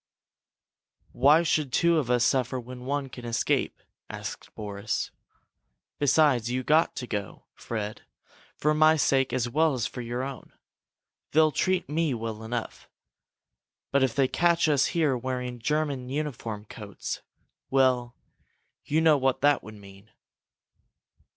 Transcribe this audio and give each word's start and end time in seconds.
"Why 1.11 1.43
should 1.43 1.71
two 1.71 1.99
of 1.99 2.09
us 2.09 2.23
suffer 2.25 2.59
when 2.59 2.85
one 2.85 3.07
can 3.07 3.23
escape?" 3.23 3.83
asked 4.09 4.49
Boris. 4.55 5.11
"Besides, 5.99 6.49
you've 6.49 6.65
got 6.65 6.95
to 6.95 7.05
go, 7.05 7.43
Fred, 7.53 8.01
for 8.57 8.73
my 8.73 8.95
sake 8.95 9.31
as 9.31 9.47
well 9.47 9.75
as 9.75 9.85
for 9.85 10.01
your 10.01 10.23
own. 10.23 10.53
They'll 11.33 11.51
treat 11.51 11.87
me 11.87 12.15
well 12.15 12.41
enough. 12.41 12.89
But 13.91 14.01
if 14.01 14.15
they 14.15 14.27
catch 14.27 14.67
us 14.67 14.87
here 14.87 15.15
wearing 15.15 15.59
German 15.59 16.09
uniform 16.09 16.65
coats 16.65 17.21
well, 17.69 18.15
you 18.83 19.01
know 19.01 19.17
what 19.19 19.41
that 19.41 19.61
would 19.61 19.75
mean!" 19.75 20.09